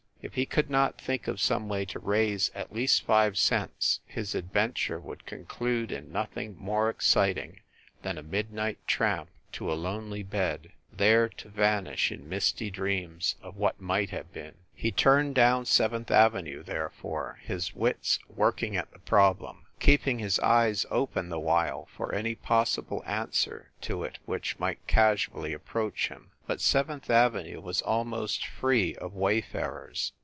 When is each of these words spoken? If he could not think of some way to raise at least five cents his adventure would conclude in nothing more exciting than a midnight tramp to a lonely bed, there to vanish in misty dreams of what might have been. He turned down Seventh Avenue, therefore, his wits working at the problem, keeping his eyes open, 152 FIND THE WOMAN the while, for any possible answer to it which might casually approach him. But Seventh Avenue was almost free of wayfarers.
If 0.23 0.35
he 0.35 0.45
could 0.45 0.69
not 0.69 1.01
think 1.01 1.27
of 1.27 1.41
some 1.41 1.67
way 1.67 1.83
to 1.85 1.97
raise 1.97 2.51
at 2.53 2.71
least 2.71 3.01
five 3.07 3.39
cents 3.39 4.01
his 4.05 4.35
adventure 4.35 4.99
would 4.99 5.25
conclude 5.25 5.91
in 5.91 6.11
nothing 6.11 6.55
more 6.59 6.91
exciting 6.91 7.61
than 8.03 8.19
a 8.19 8.23
midnight 8.23 8.77
tramp 8.85 9.31
to 9.53 9.71
a 9.71 9.73
lonely 9.73 10.21
bed, 10.21 10.73
there 10.93 11.27
to 11.27 11.49
vanish 11.49 12.11
in 12.11 12.29
misty 12.29 12.69
dreams 12.69 13.35
of 13.41 13.57
what 13.57 13.81
might 13.81 14.11
have 14.11 14.31
been. 14.31 14.53
He 14.75 14.91
turned 14.91 15.33
down 15.33 15.65
Seventh 15.65 16.11
Avenue, 16.11 16.61
therefore, 16.61 17.39
his 17.41 17.73
wits 17.73 18.19
working 18.27 18.77
at 18.77 18.91
the 18.91 18.99
problem, 18.99 19.65
keeping 19.79 20.19
his 20.19 20.39
eyes 20.41 20.85
open, 20.91 21.29
152 21.29 21.31
FIND 21.31 21.31
THE 21.31 21.37
WOMAN 21.37 21.67
the 21.67 21.77
while, 21.77 21.89
for 21.95 22.13
any 22.13 22.35
possible 22.35 23.03
answer 23.07 23.71
to 23.81 24.03
it 24.03 24.19
which 24.27 24.59
might 24.59 24.85
casually 24.85 25.53
approach 25.53 26.09
him. 26.09 26.27
But 26.47 26.59
Seventh 26.61 27.09
Avenue 27.09 27.61
was 27.61 27.81
almost 27.83 28.45
free 28.45 28.95
of 28.95 29.13
wayfarers. 29.13 30.11